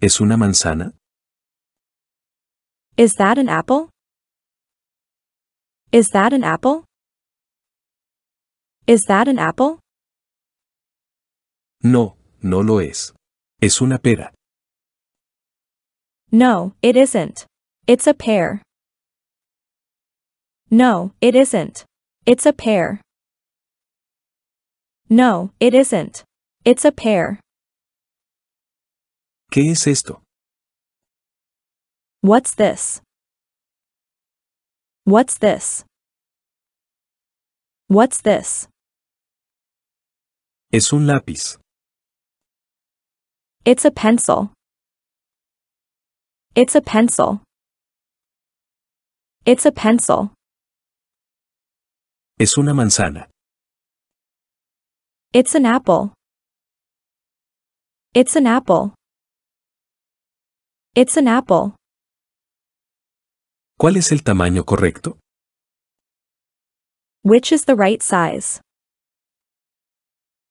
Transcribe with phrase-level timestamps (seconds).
[0.00, 0.92] ¿Es una manzana?
[2.96, 3.90] Is that an apple?
[5.90, 6.84] Is that an apple?
[8.86, 9.80] Is that an apple?
[11.82, 13.12] No, no lo es.
[13.60, 14.32] Es una pera.
[16.30, 17.46] No, it isn't.
[17.88, 18.62] It's a pear.
[20.70, 21.84] No, it isn't.
[22.24, 23.00] It's a pear.
[25.08, 26.22] No, it isn't.
[26.64, 27.40] It's a pear.
[29.50, 30.22] ¿Qué es esto?
[32.20, 33.00] What's this?
[35.04, 35.84] What's this?
[37.88, 38.68] What's this?
[40.70, 41.56] Es un lápiz.
[43.64, 44.52] It's a pencil.
[46.54, 47.40] It's a pencil.
[49.46, 50.32] It's a pencil.
[52.38, 53.28] Es una manzana.
[55.32, 56.12] It's an apple.
[58.14, 58.97] It's an apple.
[61.00, 61.76] It's an apple.
[63.78, 65.16] ¿Cuál es el tamaño correcto?
[67.22, 68.60] Which is the right size?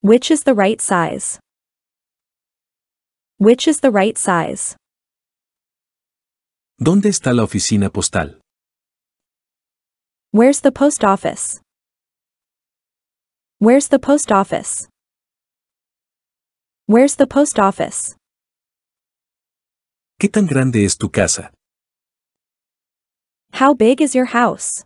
[0.00, 1.38] Which is the right size?
[3.36, 4.76] Which is the right size?
[6.80, 8.40] ¿Dónde está la oficina postal?
[10.32, 11.60] Where's the post office?
[13.58, 14.88] Where's the post office?
[16.86, 18.16] Where's the post office?
[20.20, 21.50] ¿Qué tan grande es tu casa?
[23.54, 24.84] How big is your house?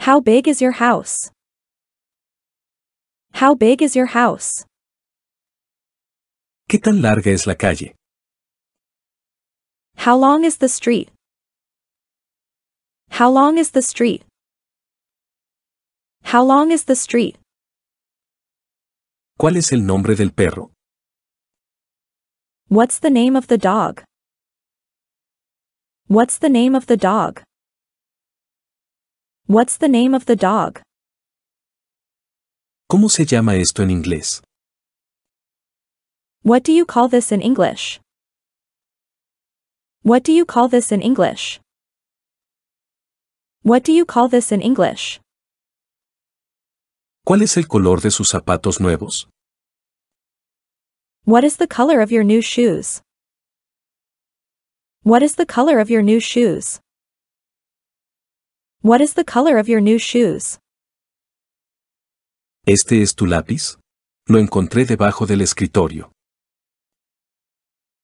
[0.00, 1.30] How big is your house?
[3.32, 4.66] How big is your house?
[6.68, 7.94] ¿Qué tan larga es la calle?
[9.96, 11.08] How long is the street?
[13.12, 14.26] How long is the street?
[16.24, 17.38] How long is the street?
[19.40, 20.70] ¿Cuál es el nombre del perro?
[22.72, 24.02] What's the name of the dog?
[26.06, 27.42] What's the name of the dog?
[29.46, 30.80] What's the name of the dog?
[32.90, 34.40] ¿Cómo se llama esto en inglés?
[36.42, 38.00] What do you call this in English?
[40.02, 41.60] What do you call this in English?
[43.60, 45.20] What do you call this in English?
[47.26, 49.28] ¿Cuál es el color de sus zapatos nuevos?
[51.24, 53.00] What is the color of your new shoes?
[55.04, 56.80] What is the color of your new shoes?
[58.80, 60.58] What is the color of your new shoes?
[62.66, 63.76] ¿Este es tu lápiz?
[64.28, 66.10] Lo encontré debajo del escritorio.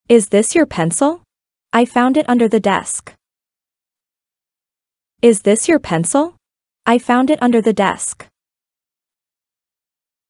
[0.08, 1.24] Is this your pencil?
[1.72, 3.14] I found it under the desk.
[5.22, 6.36] Is this your pencil?
[6.86, 8.28] I found it under the desk.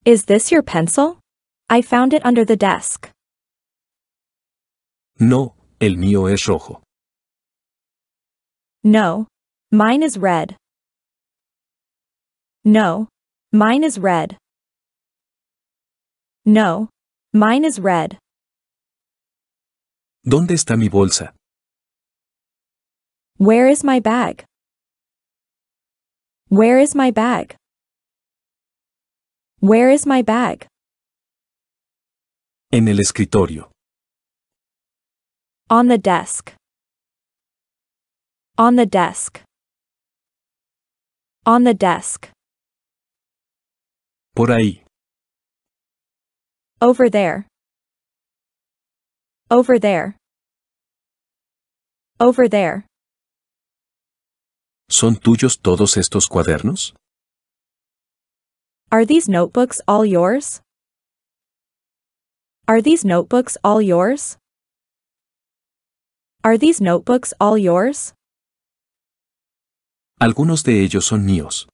[0.06, 1.18] Is this your pencil?
[1.70, 3.10] I found it under the desk.
[5.20, 6.80] No, el mío es rojo.
[8.82, 9.26] No.
[9.70, 10.56] Mine is red.
[12.64, 13.08] No.
[13.52, 14.38] Mine is red.
[16.46, 16.88] No.
[17.34, 18.16] Mine is red.
[20.26, 21.32] ¿Dónde está mi bolsa?
[23.36, 24.44] Where is my bag?
[26.48, 27.56] Where is my bag?
[29.60, 30.66] Where is my bag?
[32.70, 33.70] En el escritorio.
[35.70, 36.52] On the desk.
[38.58, 39.40] On the desk.
[41.46, 42.28] On the desk.
[44.34, 44.84] Por ahí.
[46.82, 47.46] Over there.
[49.50, 50.16] Over there.
[52.20, 52.84] Over there.
[54.90, 56.94] ¿Son tuyos todos estos cuadernos?
[58.90, 60.60] Are these notebooks all yours?
[62.68, 64.36] Are these notebooks all yours?
[66.44, 68.12] Are these notebooks all yours?
[70.20, 71.66] Algunos de ellos son míos.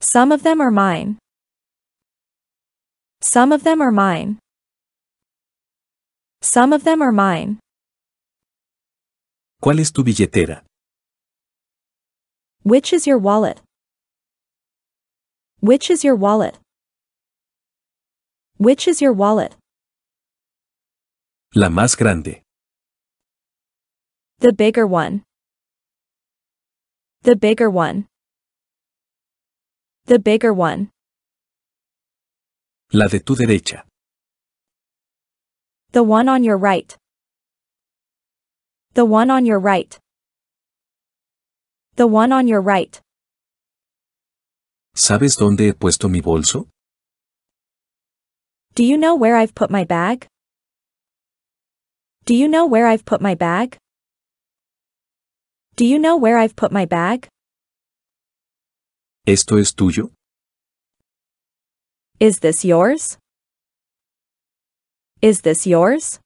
[0.00, 1.18] Some of them are mine.
[3.20, 4.40] Some of them are mine.
[6.42, 7.60] Some of them are mine.
[9.62, 10.64] ¿Cuál es tu billetera?
[12.64, 13.60] Which is your wallet?
[15.60, 16.58] Which is your wallet?
[18.58, 19.54] Which is your wallet?
[21.54, 22.42] La más grande.
[24.40, 25.22] The bigger one.
[27.22, 28.06] The bigger one.
[30.06, 30.90] The bigger one.
[32.92, 33.84] La de tu derecha.
[35.92, 36.96] The one on your right.
[38.94, 39.96] The one on your right.
[41.94, 43.00] The one on your right.
[44.96, 46.68] ¿Sabes dónde he puesto mi bolso?
[48.78, 50.28] Do you know where I've put my bag?
[52.26, 53.76] Do you know where I've put my bag?
[55.74, 57.26] Do you know where I've put my bag?
[59.26, 60.12] ¿Esto es tuyo?
[62.20, 63.18] Is this yours?
[65.20, 66.20] Is this yours?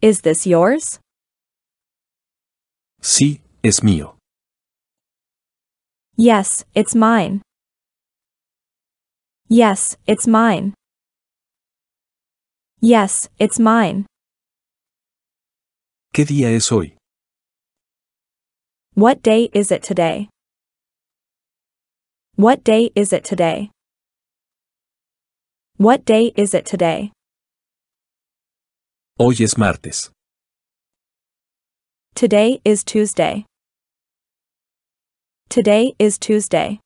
[0.00, 1.00] Is this yours?
[3.02, 4.14] Sí, es mío.
[6.16, 7.42] Yes, it's mine.
[9.48, 10.74] Yes, it's mine.
[12.80, 14.06] Yes, it's mine.
[16.12, 16.96] ¿Qué día es hoy?
[18.94, 20.28] What day is it today?
[22.34, 23.70] What day is it today?
[25.76, 27.12] What day is it today?
[29.16, 30.10] Hoy es martes.
[32.16, 33.44] Today is Tuesday.
[35.48, 36.80] Today is Tuesday.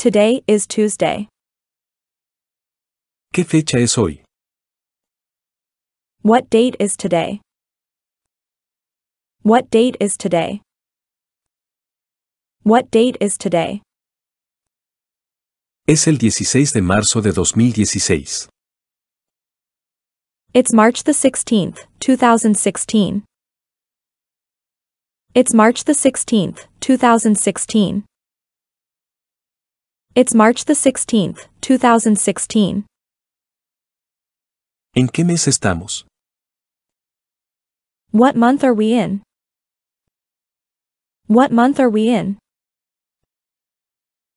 [0.00, 1.28] Today is Tuesday.
[3.34, 4.22] ¿Qué fecha es hoy?
[6.22, 7.42] What date is today?
[9.42, 10.62] What date is today?
[12.62, 13.82] What date is today?
[15.86, 18.48] Es el 16 de marzo de 2016.
[20.54, 23.22] It's March the 16th, 2016.
[25.34, 28.04] It's March the 16th, 2016.
[30.16, 32.84] It's March the 16th, 2016.
[34.96, 36.02] ¿En qué mes estamos?
[38.10, 39.22] What month are we in?
[41.28, 42.38] What month are we in?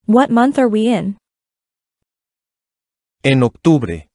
[0.05, 1.17] What month are we in?
[3.23, 4.05] En octubre.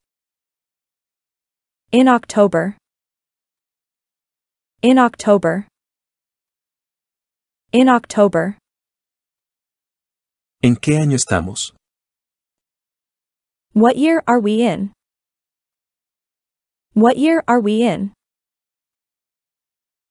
[1.91, 2.77] In October.
[4.81, 5.67] In October.
[7.73, 8.57] In October.
[10.61, 11.73] ¿En qué año estamos?
[13.75, 14.93] What year are we in?
[16.95, 18.13] What year are we in?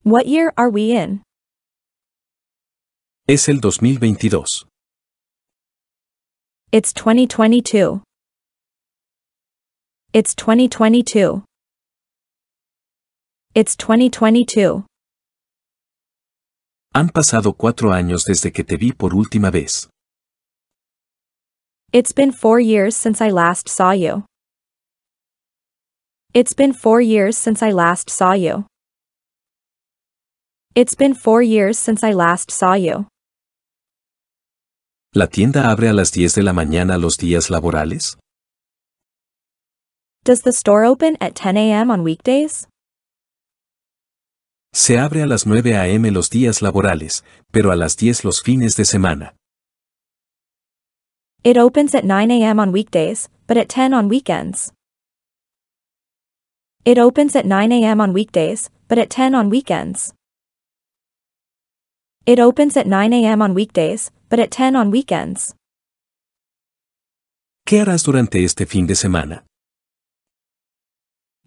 [0.03, 1.21] What year are we in?
[3.27, 4.65] Es el 2022.
[6.71, 8.01] It's 2022.
[10.13, 11.43] It's 2022.
[13.53, 14.85] It's 2022.
[16.93, 19.89] Han pasado cuatro años desde que te vi por última vez.
[21.93, 24.25] It's been four years since I last saw you.
[26.33, 28.65] It's been four years since I last saw you.
[30.75, 33.07] It's been four years since I last saw you.
[35.15, 38.17] ¿La tienda abre a las 10 de la mañana los días laborales?
[40.25, 41.89] Does the store open at 10 a.m.
[41.89, 42.67] on weekdays?
[44.73, 46.11] Se abre a las 9 a.m.
[46.11, 49.36] los días laborales, pero a las 10 los fines de semana.
[51.43, 52.59] It opens at 9 a.m.
[52.59, 54.71] on weekdays, but at 10 on weekends.
[56.83, 58.01] It opens at 9 a.m.
[58.01, 60.13] on weekdays, but at 10 on weekends.
[62.25, 63.41] It opens at 9 a.m.
[63.41, 65.53] on weekdays, but at 10 on weekends.
[67.65, 69.43] ¿Qué harás durante este fin de semana?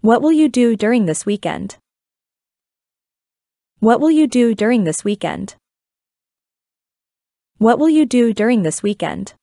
[0.01, 1.77] What will you do during this weekend?
[3.79, 5.55] What will you do during this weekend?
[7.57, 9.33] What will you do during this weekend?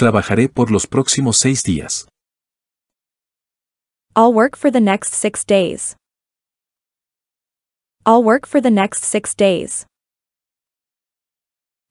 [0.00, 2.06] Trabajaré por los próximos seis días.
[4.16, 5.94] I'll work for the next six days.
[8.06, 9.84] I'll work for the next six days.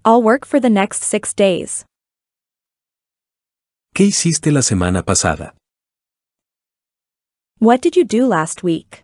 [0.04, 1.86] I'll work for the next six days.
[3.94, 5.54] ¿Qué hiciste la semana pasada?
[7.60, 9.04] What did you do last week?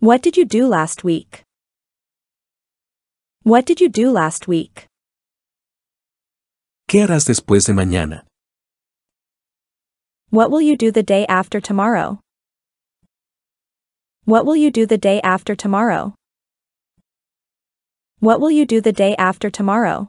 [0.00, 1.44] What did you do last week?
[3.44, 4.88] What did you do last week?
[6.96, 8.24] ¿Qué harás después de mañana?
[10.30, 12.20] What will you do the day after tomorrow?
[14.24, 16.14] What will you do the day after tomorrow?
[18.20, 20.08] What will you do the day after tomorrow?